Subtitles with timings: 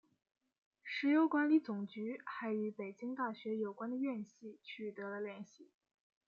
[0.83, 5.67] 石油管理总局还与北京大学有关的院系取得了联系。